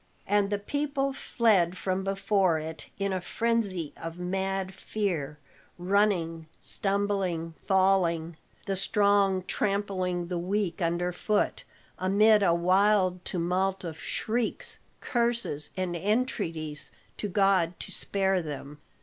[0.25, 5.37] And the people fled from before it in a frenzy of mad fear,
[5.77, 8.35] running, stumbling, falling,
[8.65, 11.63] the strong trampling the weak under foot,
[11.99, 18.79] amid a wild tumult of shrieks, curses and entreaties to God to spare them.